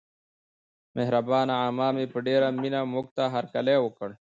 [0.95, 4.09] مهربانه عمه مې په ډېره مینه موږته هرکلی وکړ.